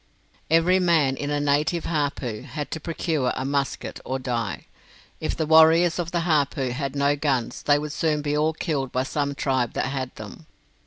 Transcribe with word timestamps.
Every 0.49 0.79
man 0.79 1.15
in 1.15 1.29
a 1.29 1.39
native 1.39 1.85
hapu 1.85 2.41
had 2.45 2.71
to 2.71 2.79
procure 2.79 3.31
a 3.35 3.45
musket, 3.45 3.99
or 4.03 4.17
die. 4.17 4.65
If 5.19 5.37
the 5.37 5.45
warriors 5.45 5.99
of 5.99 6.09
the 6.11 6.21
hapu 6.21 6.71
had 6.71 6.95
no 6.95 7.15
guns 7.15 7.61
they 7.61 7.77
would 7.77 7.93
soon 7.93 8.23
be 8.23 8.35
all 8.35 8.53
killed 8.53 8.91
by 8.91 9.03
some 9.03 9.35
tribe 9.35 9.73
that 9.73 9.85
had 9.85 10.15
them. 10.15 10.47